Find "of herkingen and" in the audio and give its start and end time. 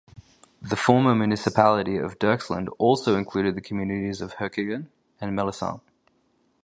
4.19-5.37